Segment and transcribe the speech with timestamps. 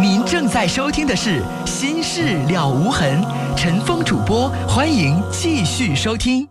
[0.00, 3.20] 您正在收听的是《心事了无痕》，
[3.56, 6.46] 陈峰主播，欢迎继续收听。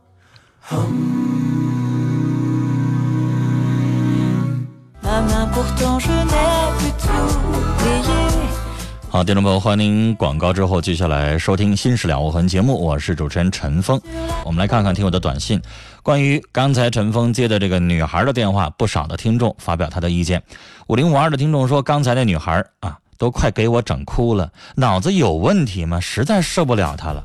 [9.09, 13.99] 好，听众朋友，欢迎您广告之后接下来收听《新事了无痕》节目，我是主持人陈峰。
[14.43, 15.61] 我们来看看听友的短信，
[16.03, 20.43] 关于刚才陈峰接的这个女孩的电话，不少的听众发表他的意见。
[20.87, 25.99] 五零五二的听众说，刚才那女孩啊，都快给我整哭了，脑子有问题吗？
[25.99, 27.23] 实在受不了她了。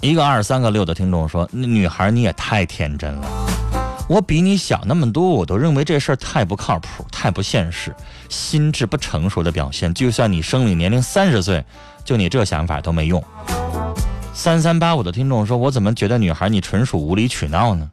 [0.00, 3.28] 一个二三个六的听众说，那女孩你也太天真了。
[4.08, 7.94] 我比你小那么多，我都认为这事儿太不靠谱，太不现实，
[8.28, 9.92] 心智不成熟的表现。
[9.94, 11.64] 就算你生理年龄三十岁，
[12.04, 13.22] 就你这想法都没用。
[14.32, 17.88] 三三八五的听众说：“我怎么觉得女孩你纯属无理取闹呢？”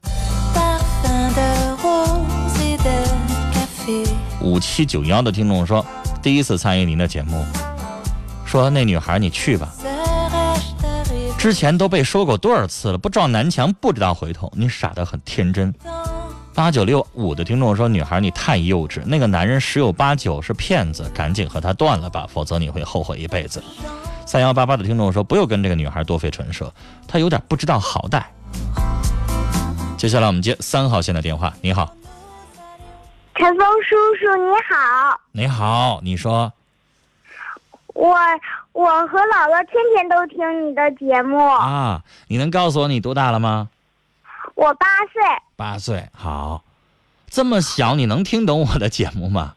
[4.48, 5.86] 五七九幺的听众说
[6.24, 7.46] ：“第一次参与您的节目，
[8.46, 9.74] 说那女孩你去吧，
[11.38, 15.74] 之前都被说过多少次了，不撞南墙不知道回头，你傻得很天真。”
[16.56, 23.62] 八九六五的听众说：“女孩，你太幼稚，那个男人十有八九是骗子，赶紧和他断了吧，否则你会后悔一辈子。”
[24.26, 26.74] 三幺八八的听众说：“不用跟这个女孩多费唇舌，
[27.06, 28.24] 她有点不知道好歹。”
[29.98, 31.54] 接下来我们接三号线的电话。
[31.62, 31.92] 你好，
[33.38, 35.22] 陈峰叔叔，你好。
[35.32, 36.52] 你好，你说。
[37.94, 38.16] 我
[38.72, 42.02] 我和姥姥天天都听你的节目啊。
[42.28, 43.70] 你能告诉我你多大了吗？
[44.56, 45.22] 我八岁。
[45.56, 46.64] 八岁，好，
[47.30, 49.56] 这么小你能听懂我的节目吗？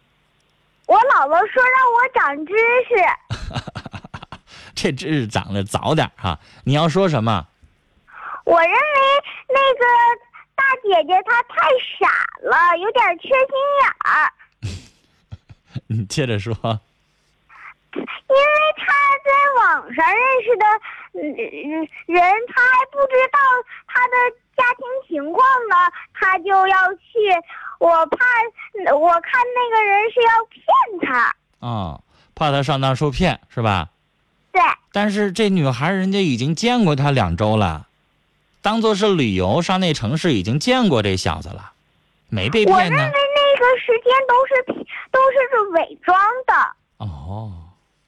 [0.87, 2.53] 我姥姥说让我长知
[2.89, 2.95] 识，
[4.75, 6.39] 这知识长得早点哈。
[6.65, 7.47] 你要说什么？
[8.45, 8.79] 我认为
[9.49, 9.87] 那个
[10.61, 11.57] 大姐姐她太
[11.99, 12.07] 傻
[12.43, 14.13] 了，有点缺心眼儿。
[15.89, 16.55] 你接着说。
[17.95, 18.93] 因为她
[19.25, 19.29] 在
[19.65, 20.65] 网上认识的
[22.07, 23.39] 人，她还不知道
[23.87, 24.13] 她的。
[24.61, 25.75] 家庭情况呢，
[26.13, 27.09] 他就要去，
[27.79, 28.27] 我怕
[28.95, 30.61] 我看那个人是要骗
[31.01, 31.35] 他
[31.67, 32.01] 啊，
[32.35, 33.89] 怕他上当受骗是吧？
[34.53, 34.61] 对。
[34.93, 37.89] 但是这女孩人家已经见过他两周了，
[38.63, 41.73] 当做是旅游上那城市已经见过这小子了，
[42.29, 42.77] 没被骗呢。
[42.77, 46.55] 我认为那个时间都是都是是伪装的。
[46.99, 47.53] 哦，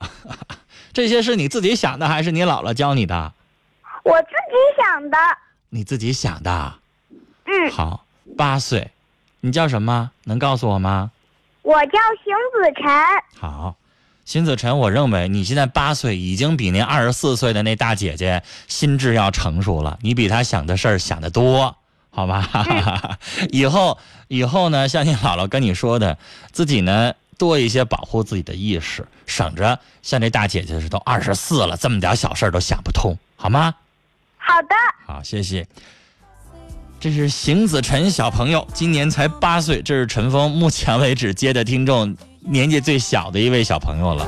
[0.93, 3.33] 这些是你自己想的还是你姥姥教你的？
[4.05, 5.19] 我自己想的。
[5.71, 6.75] 你自己想的，
[7.47, 8.05] 嗯，好，
[8.37, 8.91] 八岁，
[9.41, 10.11] 你叫什么？
[10.25, 11.11] 能告诉我吗？
[11.63, 12.84] 我叫邢子晨。
[13.41, 13.75] 好，
[14.25, 19.99] 邢子晨，我认为你现在八岁，已经比那二十四岁的那大姐姐心智要成熟了。
[20.03, 21.77] 你比她想的事儿想得多，
[22.10, 23.19] 好吧？
[23.50, 26.16] 以后以后呢，像你姥姥跟你说的，
[26.53, 33.75] 自己呢多一些保护自己的意识，省着像这大姐姐似的，都二十四了，这么点小事儿都想不通，好吗？
[34.39, 34.75] 好的，
[35.06, 35.66] 好，谢谢。
[37.00, 44.26] 这是邢子晨小朋友，今年才八岁，这是陈峰目前为止接的听众年纪最小的一位小朋友了。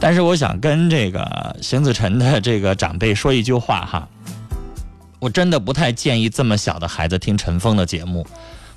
[0.00, 4.08] 但是我想跟这个邢子晨的这个长辈说一句话哈，
[5.18, 8.26] 我真的不太建议这么小的孩子听陈峰的节目，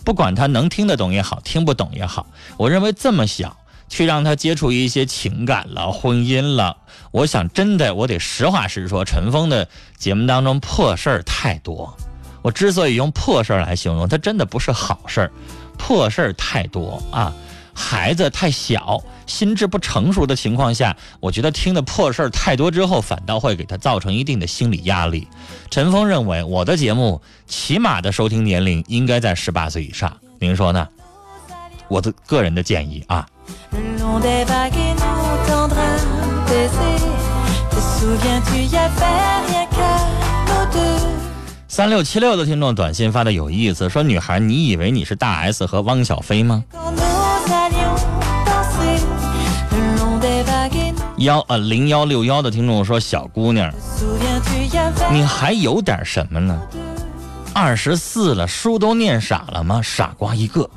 [0.04, 3.58] 不管他能听得懂也好，听不懂也好，我认为这么小。
[3.90, 6.78] 去让他接触一些情感了、婚姻了，
[7.12, 9.68] 我想真的，我得实话实说，陈峰的
[9.98, 11.96] 节目当中破事儿太多。
[12.42, 15.32] 我之所以用破事儿来形容，他真的不是好事儿，
[15.78, 17.32] 破事儿太多啊。
[17.74, 25.28] 孩子太小，心智不成熟的情况下，我觉得听的破事儿太多之后，反倒会给他造成一定的心理压力。
[25.70, 30.88] 陈峰认为，我的节目起码的收听年龄应该在十八岁以上，您说呢？
[31.88, 33.28] 我的个人的建议啊。
[41.68, 46.64] 三六七六的听众短信发的有意思，说女孩，你以为你是大 S 和汪小菲吗？
[51.24, 53.74] 幺呃零幺六幺的听众说小姑娘，
[55.10, 56.62] 你还有点什么呢？
[57.54, 59.82] 二十四了，书都念傻了吗？
[59.82, 60.70] 傻瓜一个。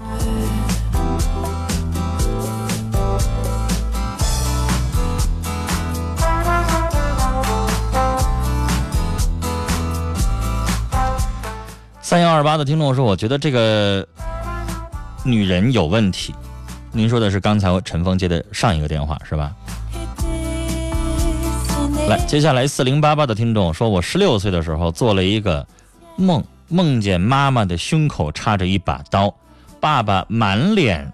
[12.00, 14.06] 三幺二八的听众说：“我觉得这个
[15.24, 16.32] 女人有问题。”
[16.92, 19.52] 您说的是刚才陈峰接的上一个电话是吧？
[22.08, 25.66] 来，接下来四零八八的听众说：“我十六岁的时候做了一个
[26.16, 29.34] 梦，梦见妈妈的胸口插着一把刀，
[29.80, 31.12] 爸爸满脸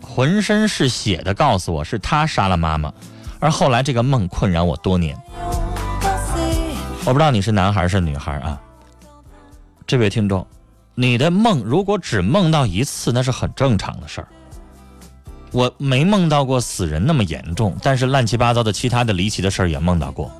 [0.00, 2.90] 浑身是血的告诉我是他杀了妈妈，
[3.38, 5.14] 而后来这个梦困扰我多年。
[7.04, 8.58] 我不知道你是男孩是女孩啊？
[9.86, 10.46] 这位听众，
[10.94, 14.28] 你的梦如果只梦到一次，那是很正常的事儿。
[15.52, 20.30] 我没梦到过死人那么严重，但是乱七八糟的其他的离奇的事儿也梦到过，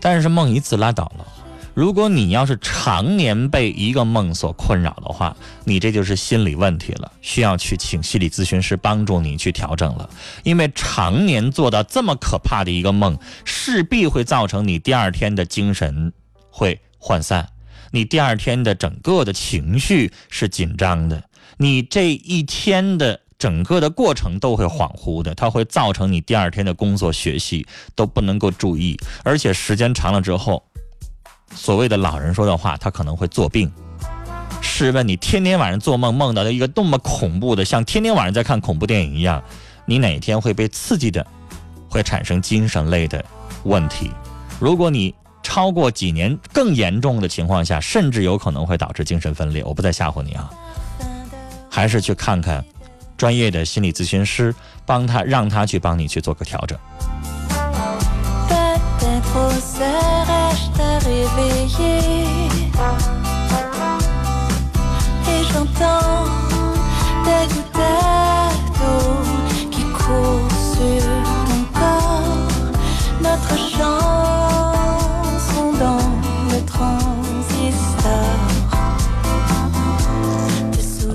[0.00, 1.26] 但是梦一次拉倒了。
[1.72, 5.34] 如果你要是常年被一个梦所困扰的话，
[5.64, 10.10] 你这就是心理问题了，需要去请心理咨询师帮助你去调整了。
[10.42, 16.12] 因为常年做到这么可怕的一个梦，势必会造成你第二天的精神
[16.50, 17.48] 会涣散，
[17.92, 21.22] 你第二天的整个的情绪是紧张的，
[21.56, 23.20] 你这一天的。
[23.40, 27.66] 整个的过程都会恍惚的，它会造成你第二天的工作学习
[27.96, 30.62] 都不能够注意，而且时间长了之后，
[31.54, 33.72] 所谓的老人说的话，他可能会作病。
[34.60, 39.42] 试问你天天晚上做梦梦到的一个多么恐怖的，像天天晚上在看恐怖电影一样，
[39.86, 41.26] 你哪天会被刺激的，
[41.88, 43.24] 会产生精神类的
[43.64, 44.10] 问题？
[44.60, 49.64] 如果你超过几年更严重的情况下，甚至有可能会导致精神分裂。
[49.64, 50.50] 我不再吓唬你啊，
[51.70, 52.62] 还是去看看。
[53.20, 54.54] 专业的心理咨询师
[54.86, 56.78] 帮他，让他去帮你去做个调整。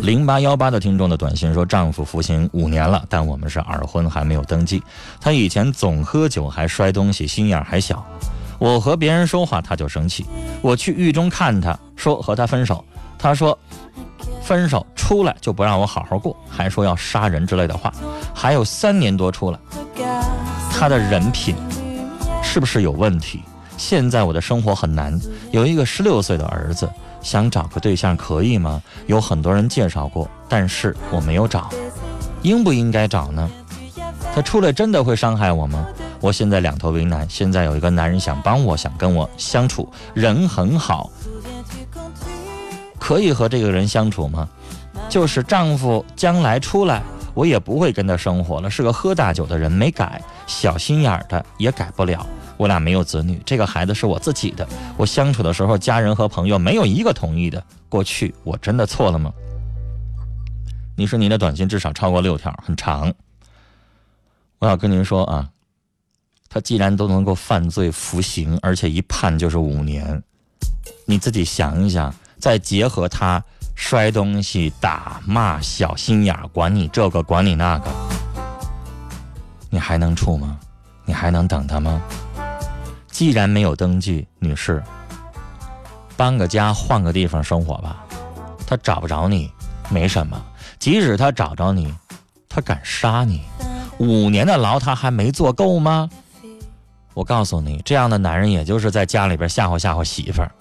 [0.05, 4.83] 零八幺八的听众的短信说：“丈夫服刑五年了，但我们是二婚，还没有登记。
[5.19, 8.05] 他以前总喝酒，还摔东西，心眼还小。
[8.59, 10.23] 我和别人说话他就生气。
[10.61, 12.85] 我去狱中看他，说和他分手。
[13.17, 13.57] 他说
[14.43, 17.91] 分手出来就不让我好好过，还说要杀人之类的话。
[18.31, 19.57] 还有三年多出来，
[20.71, 21.55] 他的人品
[22.43, 23.41] 是不是有问题？
[23.75, 25.19] 现在我的生活很难，
[25.49, 26.87] 有一个十六岁的儿子。”
[27.25, 28.79] 想找个对象可以吗？
[29.07, 31.71] 有很多人介绍过，但是我没有找，
[32.43, 33.49] 应不应该找呢？
[34.35, 35.87] 他出来真的会伤害我吗？
[36.21, 37.27] 我现在两头为难。
[37.27, 41.09] 现在有一个男人想帮我，想跟我相处，人很好，
[42.99, 44.47] 可以和这个人相处吗？
[45.09, 47.01] 就是丈夫将来出来，
[47.33, 48.69] 我也不会跟他生活了。
[48.69, 52.23] 是个喝大酒的人，没改，小心眼儿的也改不了。
[52.57, 54.67] 我俩没有子女，这个孩子是我自己的。
[54.97, 57.63] 我相处的时候，家人和朋友没有一个同意的。
[57.89, 59.31] 过去我真的错了吗？
[60.97, 63.13] 你说你的短信至少超过六条，很长。
[64.59, 65.49] 我要跟您说啊，
[66.49, 70.23] 他既然都能够犯罪服刑，而且一判就是五年，
[71.05, 73.43] 你自己想一想，再结合他
[73.75, 77.91] 摔东西、打骂、小心眼管你这个管你那个，
[79.69, 80.57] 你还能处吗？
[81.05, 82.01] 你还能等他吗？
[83.15, 84.83] 既然没有登记，女士，
[86.17, 88.03] 搬个家，换个地方生活吧。
[88.67, 89.49] 他找不着你，
[89.87, 90.37] 没什么；
[90.79, 91.93] 即使他找着你，
[92.49, 93.39] 他敢杀你，
[93.99, 96.09] 五年的牢他还没坐够吗？
[97.13, 100.51] 我告诉你，这样的男人也就是在家里边吓唬吓唬媳妇儿。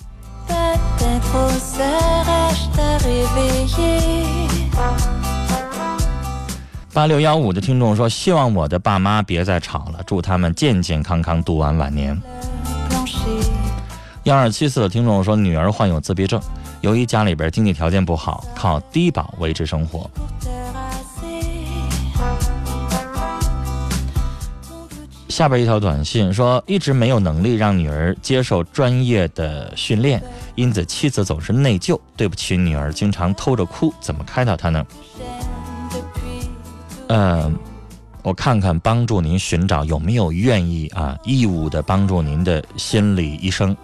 [6.93, 12.17] 八六幺五的听众说：“希望我的爸妈别再吵了，祝他们健健康康度完晚年。”
[14.25, 16.41] 幺二七四的听众说：“女儿患有自闭症，
[16.81, 20.11] 由于家里边经济条件不好，靠低保维持生活。”
[25.29, 30.23] 下边一条短信说：“一直没有能力让女儿接受专业的训练，
[30.55, 34.83] 因此妻子总是内疚，对不起女儿，经常偷着哭，怎么开导她呢？”
[37.09, 37.55] 嗯，
[38.25, 43.77] 我看看帮助您寻找有没有愿意啊义务的帮助您的心理医生。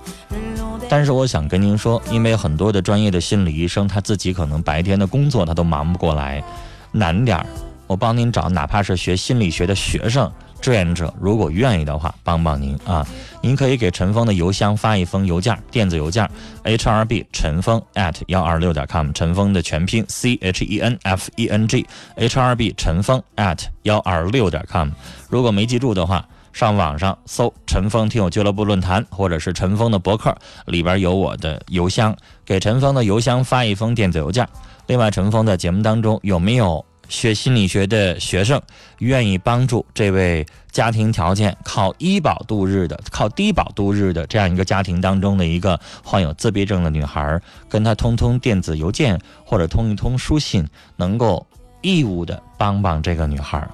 [0.88, 6.42] 但是我想跟您说，因为很多的专业的心理医生他自己可能白天的工作他都忙不过来，
[6.90, 7.46] 难点儿。
[7.86, 10.32] 我帮您找，哪怕是学心理学的学生。
[10.60, 13.06] 志愿者如果愿意的话，帮帮您啊！
[13.40, 16.28] 您可以给陈峰的邮箱发一封邮件，电子邮件
[16.62, 22.54] ，h r b 陈峰 at 幺二六点 com，陈峰的全拼 c h e n f e n g，h r
[22.54, 24.90] b 陈峰 at 幺二六点 com。
[25.28, 30.36] 如果没记住的话，上网上搜“陈峰听友俱乐部论坛”或者是陈峰的博客，
[30.66, 32.14] 里边有我的邮箱，
[32.44, 34.46] 给陈峰的邮箱发一封电子邮件。
[34.88, 36.84] 另外，陈峰在节目当中有没有？
[37.10, 38.62] 学心理学的学生
[38.98, 47.38] 愿意帮助这位家庭条件靠医保度日的、靠低保度日的这样一个家庭当中的一个患有自闭症的女孩，
[47.68, 51.44] 跟她通通电子邮件或者通一通书信，能够
[51.82, 53.68] 义务的帮帮这个女孩。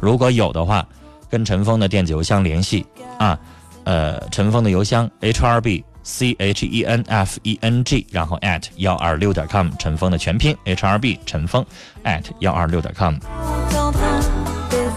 [0.00, 0.86] 如果有的话，
[1.28, 2.86] 跟陈峰的电子邮箱联系
[3.18, 3.38] 啊，
[3.82, 10.86] 呃，陈峰的邮箱 h r b c h e n f e n g，然后 at 幺二六点 com，陈峰的全拼 h
[10.86, 11.64] r b 陈峰
[12.04, 13.16] at 幺二六点 com。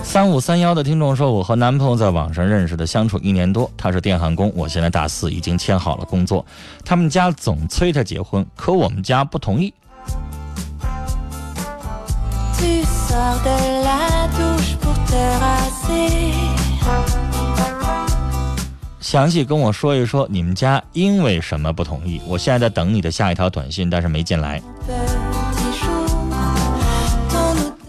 [0.03, 6.45] 三五三幺的听众说，我和男朋友在网上认识的，相处一年多，他是电焊工，我现在大四，已经签好了工作，
[6.83, 9.73] 他们家总催他结婚，可我们家不同意。
[19.11, 22.21] 详细跟我说一说，你们家因为什么不同意？
[22.25, 24.61] 我现在在等你的下一条短信，但是没进来。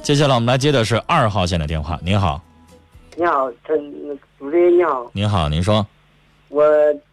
[0.02, 1.96] 接下来我们来接的是二号线的电话。
[2.02, 2.42] 您好，
[3.14, 3.78] 你好，陈
[4.36, 5.86] 主持人你好，您好，您说，
[6.48, 6.64] 我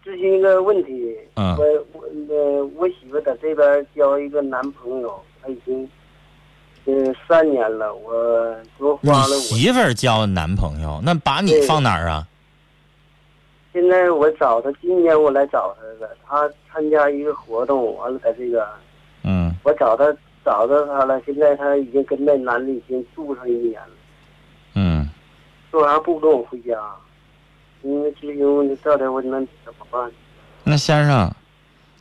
[0.04, 1.16] 咨询一个问题。
[1.36, 1.64] 嗯我
[1.94, 2.02] 我
[2.34, 5.88] 呃，我媳妇在这边交一个男朋友，他已经
[6.86, 8.12] 呃三年了，我
[8.80, 9.40] 多花了我。
[9.40, 12.26] 媳妇儿交男朋友，那把你放哪儿啊？
[13.72, 18.68] 现在我找他，今年我来找他了，他参加一个活动，完了在这个
[19.24, 20.06] 嗯，我找他
[20.44, 23.90] 找到他了，现在他已经跟那男的已经住上一年了，
[24.74, 25.10] 嗯，
[25.70, 26.76] 说啥不跟我回家？
[27.84, 30.12] 因为咨询问题，到底我能怎么办？
[30.64, 31.32] 那先生，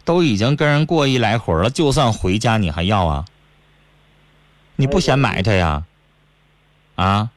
[0.05, 3.25] 都已经跟人过一来回了，就算回家你还要啊？
[4.77, 5.85] 你不嫌埋汰呀？
[6.97, 7.31] 啊？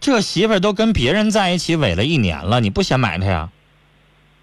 [0.00, 3.50] 这媳妇儿都跟别人在一起萎了一年了，你不嫌埋汰呀？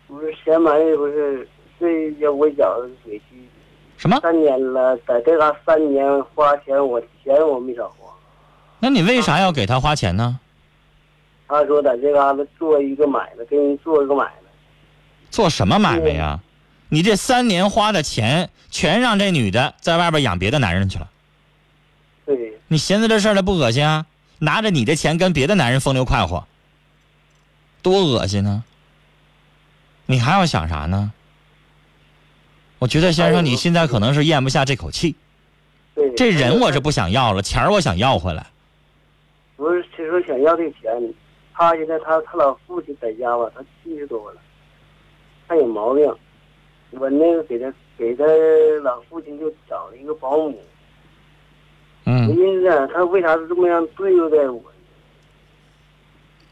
[0.08, 1.50] 不是嫌埋汰，不是
[1.80, 3.50] 这要我觉着委屈。
[3.98, 4.20] 什么？
[4.22, 8.08] 三年了，在这嘎三年花钱，我钱我没少花。
[8.80, 10.40] 那你为啥要给他花钱呢？
[11.48, 14.50] 他说在这嘎达做一个买卖，给人做一个买卖。
[15.32, 16.40] 做什么买卖呀？
[16.90, 21.10] 你这三年花的钱，全让这女的在外边养别的男人去了。
[22.28, 24.06] 对，你寻思这事儿了不恶心啊？
[24.40, 26.46] 拿着你的钱跟别的男人风流快活，
[27.82, 28.64] 多恶心呢！
[30.06, 31.12] 你还要想啥呢？
[32.80, 35.16] 我觉得先生，你现在可能是咽不下这口气。
[35.96, 36.14] 对。
[36.16, 38.46] 这人我是不想要了，钱儿我想要回来。
[39.56, 41.14] 不是，其实想要这钱，
[41.54, 44.42] 他现在他他老父亲在家吧，他七十多了，
[45.48, 46.06] 他有毛病。
[46.92, 48.24] 我那个给他给他
[48.84, 50.58] 老父亲就找了一个保姆，
[52.10, 52.34] 嗯，
[52.94, 54.64] 他为啥是这么样对待我？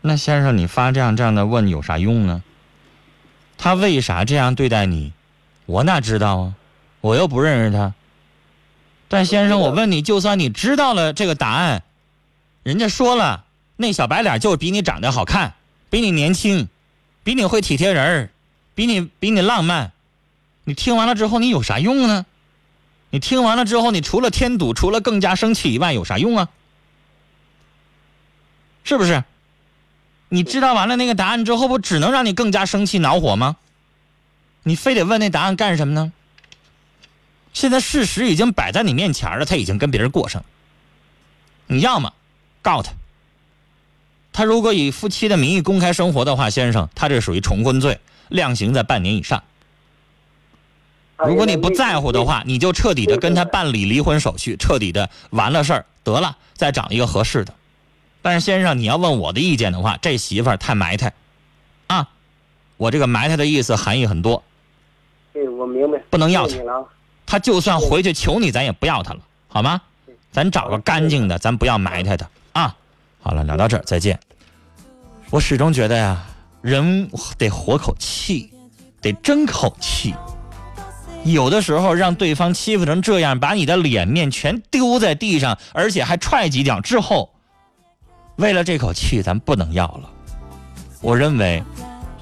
[0.01, 2.43] 那先生，你发这样这样的问有啥用呢？
[3.57, 5.13] 他为啥这样对待你？
[5.65, 6.55] 我哪知道啊？
[6.99, 7.93] 我又不认识他。
[9.07, 11.83] 但先生，我问你，就算你知道了这个答案，
[12.63, 13.45] 人家说了，
[13.77, 15.53] 那小白脸就是比你长得好看，
[15.89, 16.67] 比你年轻，
[17.23, 18.29] 比你会体贴人儿，
[18.75, 19.93] 比你比你浪漫。
[20.65, 22.25] 你听完了之后，你有啥用呢？
[23.15, 26.49] 你听完了之后，你除了添堵，除了更加生气以外，有啥用啊？
[28.83, 29.23] 是不是？
[30.27, 33.55] 你知道完了那个答案之后，不只能让你更加生气恼火吗？
[34.63, 36.11] 你非得问那答案干什么呢？
[37.53, 40.47] 现在事实已经摆在你面前了，他已经跟别人过上了。
[41.67, 42.11] 你要么
[42.61, 42.91] 告他，
[44.33, 49.41] 他如果以夫妻的名义公开生活的话，先生，他这属于重婚罪，量刑在半年以上。
[51.17, 57.53] 如果你不在乎的话，你就彻底的跟他办理离婚手续，彻底的完了事儿得了，再找一个合适的。
[58.21, 61.13] 但是先生，你要问我的意见的话，这媳妇儿太埋汰，
[61.87, 62.09] 啊，
[62.75, 64.43] 我这个埋汰的意思含义很多，
[65.31, 65.97] 对，我明白。
[66.09, 66.55] 不能要他
[67.25, 69.81] 他就算回去求你，咱也不要他了，好吗？
[70.31, 72.75] 咱找个干净的，咱不要埋汰他啊。
[73.21, 74.19] 好了，聊到这儿，再见。
[75.29, 76.21] 我始终觉得呀，
[76.61, 78.51] 人得活口气，
[79.01, 80.13] 得争口气。
[81.25, 87.31] 有的时候让对方欺负成这样，把你的脸面全丢在地上，而且还踹几脚之后，
[88.35, 90.07] 为了这口气，咱不能要了。
[91.01, 91.63] 我认为，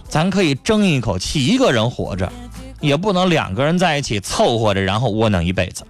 [0.07, 2.31] 咱可以争一口气，一个人活着，
[2.79, 5.83] 也不能两个人在一起凑合着，然后窝囊一辈子。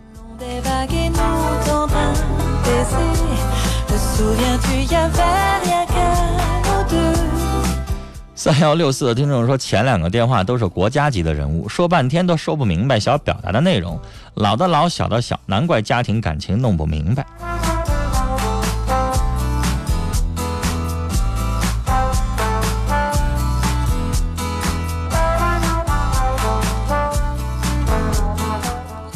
[8.44, 13.98] 三幺六四的听众说，前两个电话都是国家级的人物，说半天都说不明白想要表达的内容，
[14.34, 17.26] 老的老，小的小，难怪家庭感情弄不明白。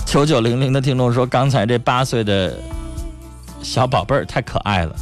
[0.05, 2.57] 九九零零的听众说，刚才这八岁的
[3.61, 4.95] 小宝贝儿太可爱了，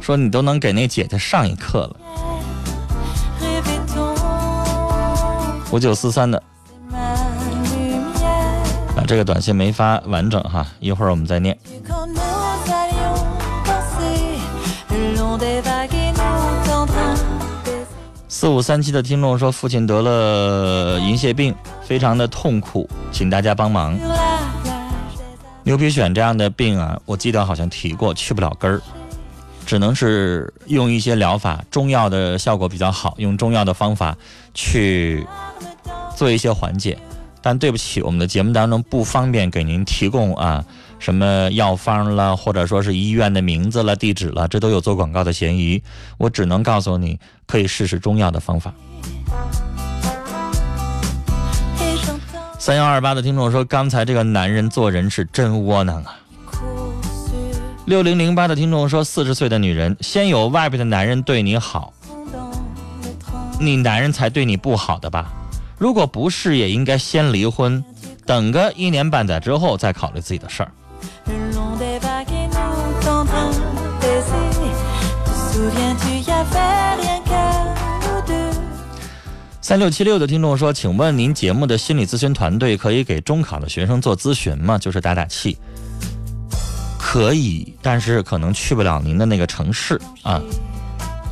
[0.00, 1.96] 说你都能给那姐姐上一课了。
[5.72, 6.42] 五九四三的。
[8.96, 11.56] 啊这个短信没发完整哈一会儿我们再念。
[18.28, 23.98] 四五三七的听众说父亲得了银屑病非常的痛苦请大家帮忙。
[25.62, 28.80] 牛皮癣这样的病啊我记得好像提过去不了根儿。
[29.66, 34.16] 只能是用一些疗法，中药的效果比较好，用中药的方法
[34.54, 35.26] 去
[36.16, 36.96] 做一些缓解。
[37.42, 40.64] 但对不起，我们的节目当中不方便给您提供啊
[40.98, 45.82] 什么药方了，或者说是医院的名字了、地址了，这都有做广告的嫌疑。
[46.18, 48.72] 我只能告诉你，可以试试中药的方法。
[52.58, 56.16] 三幺二八的听众说，刚才这个男人做人是真窝囊啊。
[57.86, 61.92] 六零零八的听众说，四十岁的女人，先有外边的男人对你好，
[63.60, 65.30] 你男人才对你不好的吧？
[65.78, 67.84] 如果不是，也应该先离婚，
[68.26, 70.72] 等个一年半载之后再考虑自己的事儿。
[79.60, 84.76] 三六七六的听众说，请问您节目的心理咨询团队可以给中考的学生做咨询吗？
[84.76, 85.56] 就是打打气。
[87.16, 90.38] 可以，但是可能去不了您的那个城市啊，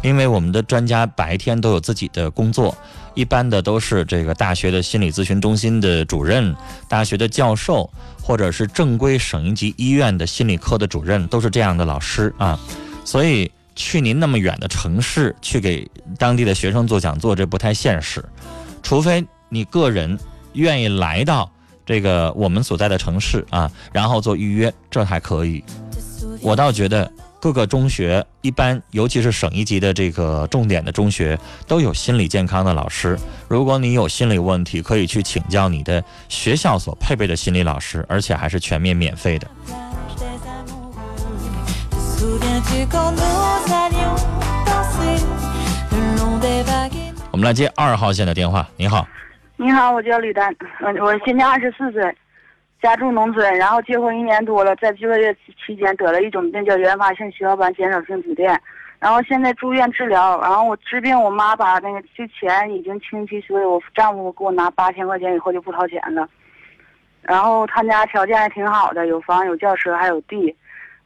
[0.03, 2.75] 因为我们的专家白天都有自己的工作，
[3.13, 6.57] 一般的都是这个大学的心理咨询中心的主任、
[6.89, 7.91] 大学的教授，
[8.23, 12.59] 或者是正规省一级医院的心理科的主任，都是这样的老师啊。
[13.05, 15.87] 所以去您那么远的城市去给
[16.17, 18.25] 当地的学生做讲座，这不太现实。
[18.83, 20.19] 除非你个人
[20.55, 21.53] 愿意来到
[21.87, 25.63] 这个我们所在的城市啊，然后做预约，这还可以。
[26.41, 27.11] 我倒觉得
[27.41, 33.19] 各个中学一般，尤其是省一级的这个重点的中学，都有心理健康的老师。
[33.49, 39.47] 如果你有心理问题，可以去请教你的学校所配备的心理老师，而且还是全面免费的。
[47.31, 48.67] 我们来接二号线的电话。
[48.77, 49.07] 你好，
[49.57, 52.03] 你好，我叫李丹，嗯，我今年二十四岁，
[52.83, 55.33] 家住农村，然后结婚一年多了，在这个月
[55.65, 58.59] 期间得了一种病叫原发性血小板减少性紫癜，
[58.99, 66.29] 然后现在住院治疗，然后我治病，我妈把那个这钱已经清期，所以我丈夫给我拿八千块钱以后就不掏钱了，
[67.23, 70.53] 然后他家条件还挺好的，有房有轿车还有地，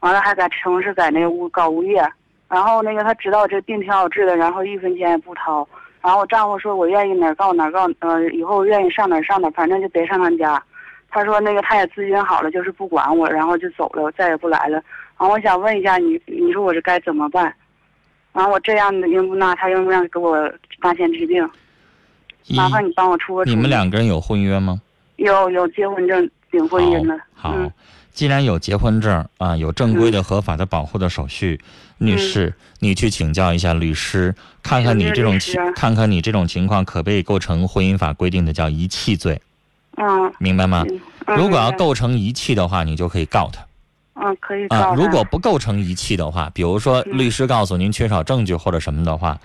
[0.00, 2.02] 完了还在城市在那个物搞物业，
[2.48, 5.68] 然后那个他知道这病挺好治的，然后一分钱也不掏。
[6.02, 10.62] 然后我丈夫说，我愿意哪儿告哪儿告，呃，以后愿意上哪儿上哪儿，反正就别上他家。
[11.10, 14.82] 他说那个他也咨询好了，就是不管我，然后就走了，再也不来了。
[15.18, 17.52] 然后我想问一下你，你说我这该怎么办？
[18.32, 20.38] 然后我这样的应不那，他应不让给我
[20.80, 21.48] 拿钱治病？
[22.56, 23.54] 麻烦你帮我出个主意。
[23.54, 24.80] 你们两个人有婚约吗？
[25.16, 27.18] 有有结婚证、领婚姻的。
[27.34, 27.72] 好，好嗯
[28.18, 31.60] 既然有结婚证啊，有正规的、合法的保护的手续，
[31.98, 39.40] 女嗯士，你去请教一下律师，看看你这种情，看看你这种情况可不可以构成婚姻法规定的叫遗弃罪，
[39.98, 40.32] 嗯。
[40.40, 40.84] 明白吗？
[41.28, 43.62] 如果要构成遗弃的话，你就可以告他
[44.20, 44.94] 嗯，可以告啊。
[44.96, 49.38] 如果不构成遗弃的话，比如说嗯律师告诉您缺少证据或者什么的话，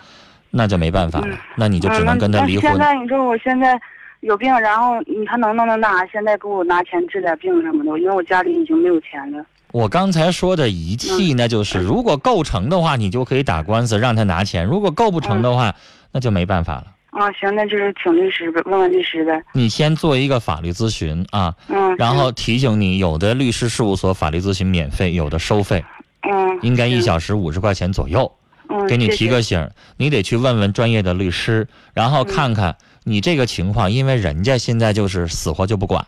[0.50, 2.80] 那就没办法了嗯，那你就只嗯能跟他离婚现。
[2.80, 3.80] 在你说我现在
[4.24, 8.00] 有病，然后嗯他能不能那现在给我拿钱治点病什么的？
[8.00, 9.46] 因为我家里已经没有钱了。
[9.72, 15.76] 我刚才说的遗嗯弃，那就是如果构成的话，你就可以打官司让他拿钱；如果构不成的嗯话，
[16.12, 16.86] 那就没办法了。
[17.10, 19.40] 啊，行，那就是请律师呗，问问律师呗。
[19.54, 21.96] 你先做一个法律咨询啊，嗯。
[21.98, 25.84] 然后提醒你，有的律师事务所法律咨询免费，有的收费，
[26.22, 28.32] 嗯，应该一小时五十块钱左右。
[28.70, 36.06] 嗯，给你提个醒儿，你得去问问专业的律师，然后看看你这个情况，因为人家现在就是死活就不管，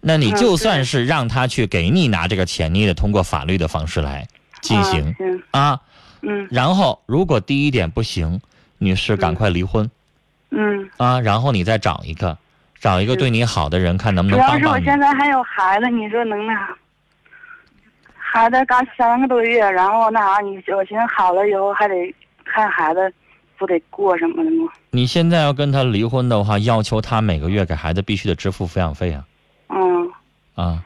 [0.00, 4.26] 那你嗯就算是让他去给你拿这个钱，你也得通过法律的方式来
[4.60, 5.14] 进行
[5.50, 5.80] 啊。
[6.22, 8.40] 嗯然后如果第一点不行，
[8.78, 9.88] 女士赶快离婚
[10.50, 12.36] 嗯，啊，然后你再找一个，
[12.80, 14.80] 找一个对你好的人，看能不能主要是我。
[14.80, 16.76] 现在还有孩子，你说能那啥？
[18.16, 21.94] 孩子刚三个多月，然后那啥，你我寻思好了以后还得
[22.44, 23.12] 看孩子，
[23.58, 24.72] 不得过什么的吗？
[24.90, 29.24] 你现在要跟他离婚的话，要求他每个月给孩子必须得支付抚养费啊。
[29.68, 30.10] 嗯
[30.54, 30.82] 啊，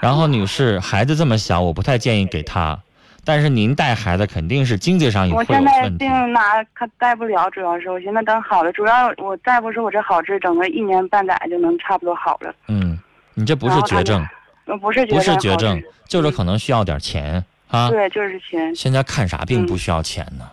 [0.00, 2.78] 然后女士，孩子这么小，我不太建议给他。
[3.24, 6.32] 但是您带孩子肯定是经济上也会有我现在病。
[6.32, 12.52] 拿他带不了，主要是我现在等好了，主要我再不是我这好治，整个一年半载就能差不多好了。
[12.66, 12.98] 嗯，
[13.34, 14.26] 你这不是绝症，
[14.64, 17.88] 呃，不是绝不是绝症，就是可能需要点钱啊。
[17.88, 18.74] 对，就是钱。
[18.74, 20.44] 现在看啥病嗯不需要钱呢？
[20.44, 20.50] 嗯，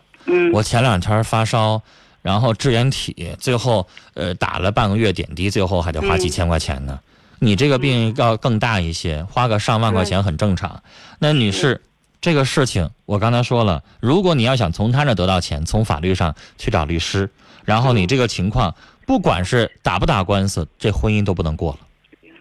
[0.54, 1.82] 我前两天发烧，
[2.22, 7.00] 然后支原体，最后呃打了半个月点滴，最后还得花嗯几千块钱呢。
[7.40, 10.84] 你这个病要更大一些，花个上万块钱很正常。
[11.20, 11.82] 那女士，
[12.20, 17.30] 这个事情我刚才说了，如果你要想从他那得到钱，从法律上去找律师，
[17.64, 18.76] 然后你这个情况，
[19.08, 21.80] 不管是打不打官司，这婚姻都不能过了。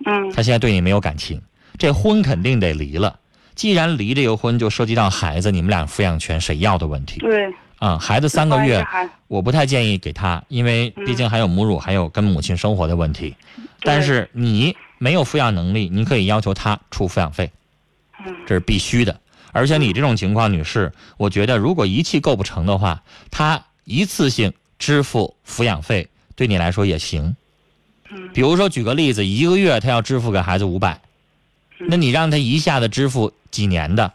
[0.06, 1.40] 嗯他现在对你没有感情，
[1.78, 3.18] 这婚肯定得离了。
[3.54, 8.84] 既然离这个婚，就涉及到孩子，你们俩抚养权谁要的问题对，啊、孩子三个月，
[9.28, 13.36] 我不太建议给他，因为毕竟还有母乳，还有跟母亲生活的问题。
[13.80, 17.50] 但是你没有抚养能力，你可以要求他出抚养费，
[18.26, 19.20] 嗯这是必须的。
[19.52, 27.36] 而且你这种情况，女士，我觉得如果一气构不成的话，他一次性支付抚养费对你来说也行。
[28.10, 31.00] 嗯比如说举个例子，一个月他要支付给孩子五百，
[31.78, 34.12] 那你让他一下子支付几年的，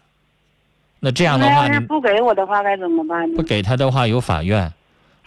[1.06, 3.36] 那这样的话，你那要是不给我的话该怎么办呢？
[3.36, 4.72] 不给他的话，有法院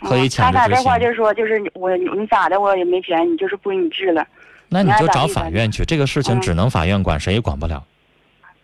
[0.01, 1.07] 可以嗯强制执他打电话行。
[1.07, 4.27] 就说，就是我你咋的，我也没钱，你就是不给你治了。
[4.71, 7.85] 那你就找法院去，这个事情嗯只能法院管，谁也管不了。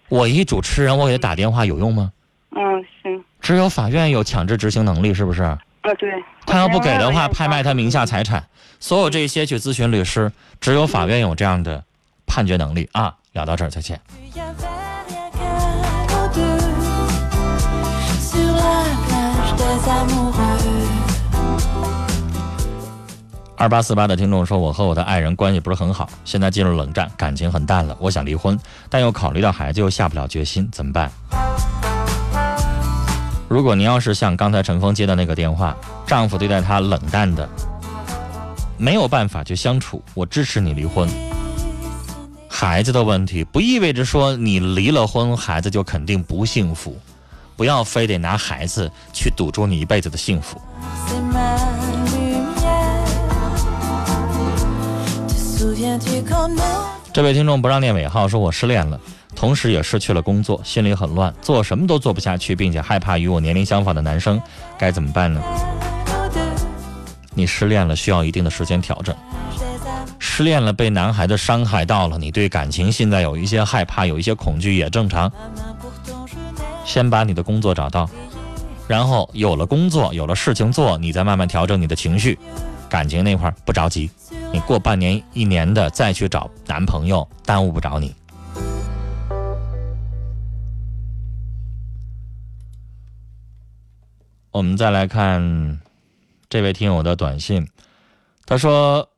[0.08, 2.10] 我一主持人，我给他打电话有用吗？
[2.56, 5.42] 嗯，行，只有法院有强制执行能力，是不是？
[5.82, 6.10] 呃，对。
[6.46, 8.42] 他要不给的话，拍卖他名下财产，
[8.80, 11.84] 所有这些去咨询律师，只有法院有这样的
[12.26, 13.14] 判决能力啊。
[13.32, 14.00] 聊到这儿，再见。
[23.56, 27.96] 二八四八的听众说，我和我的爱人关系不是很好，现在进入冷战，感情很淡了。
[28.00, 31.10] 我想离婚，但又考虑到孩子，又下不了决心，怎么办？
[33.48, 37.48] 如果您要是像刚才陈峰接的那个电话，丈夫对待她冷淡的，
[38.76, 41.08] 没有办法去相处，我支持你离婚。
[42.48, 46.96] 孩子的问题不意味着说你离了婚，孩子就肯定不幸福，
[47.56, 50.60] 不要非得拿孩子去赌注你一辈子的幸福。
[57.12, 58.98] 这位听众不让念尾号，说我失恋了，
[59.36, 64.40] 同时也失去了工作，心里很乱，做什么都做不下去，并且害怕与我年龄相仿的男生，
[64.78, 65.40] 该怎么办呢？
[67.34, 69.14] 你失恋了，需要一定的时间调整。
[70.18, 75.30] 失恋了，被男孩子伤害到了，你对感情现在有一些害怕，有一些恐惧也正常。
[76.84, 78.08] 先把你的工作找到，
[78.88, 82.38] 然后有了工作，有了事情做，你再慢慢调整你的情绪。
[82.88, 84.10] 感情那块儿不着急，
[84.52, 88.14] 你过半年、一年的再去找男朋友，耽误不着你。
[94.50, 95.80] 我们再来看
[96.50, 97.66] 这位听友的短信，
[98.44, 99.08] 他说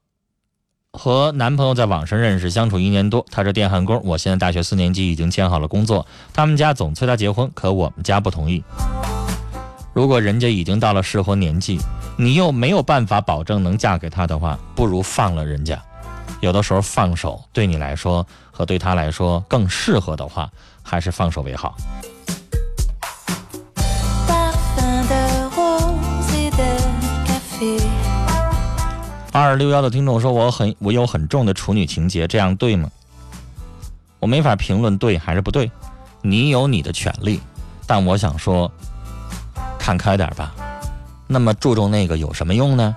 [0.96, 8.62] 和男朋友在网上认识，相处一年多，他是电焊工，我现在大学四年级，已经签好了工作，他们家总催他结婚，可我们家不同意。
[9.92, 11.78] 如果人家已经到了适婚年纪，
[12.16, 15.83] 你又没有办法保证能嫁给他的话，不如放了人家。
[16.40, 20.48] 有的时候放手对你来说和对他来说更适合的话，
[20.83, 21.74] 还是放手为好。
[29.34, 32.88] 二二六幺的听众说：“我很我有很重的处女情节，这样对吗？”
[34.20, 35.68] 我没法评论对还是不对，
[36.22, 37.40] 你有你的权利，
[37.84, 38.70] 但我想说，
[39.76, 40.54] 看开点吧。
[41.26, 42.94] 那么注重那个有什么用呢？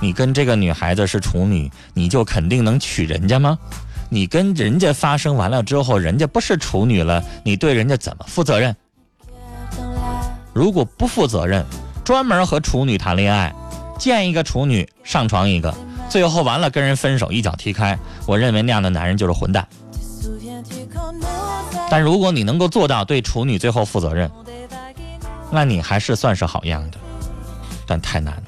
[0.00, 3.58] 你跟这个女孩子是处女，你就肯定能娶人家吗？
[4.08, 8.76] 你跟人家发生完了之后，人家不是处女了，你对人家怎么负责任？
[10.52, 11.66] 如果不负责任，
[12.04, 13.52] 专门和处女谈恋爱，
[14.04, 15.74] 见一个处女上床一个，
[16.10, 19.66] 最后完了跟人分手一脚踢开，我认为那样的男人就是混蛋。
[21.88, 24.30] 但如果你能够做到对处女最后负责任，
[25.50, 26.98] 那你还是算是好样的，
[27.86, 28.42] 但太难了。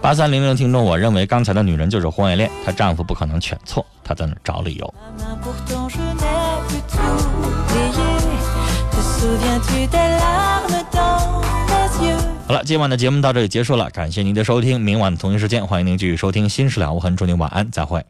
[0.00, 4.94] 八三零零听众，我认为刚才的女人就是婚外恋，她丈夫不可能全错，她在那找理由。
[12.46, 18.04] 好了，今晚的节目到这里结束了，感谢您的收听，明晚同一时间欢迎您继续收听《新事了无痕》，祝您晚安，再会。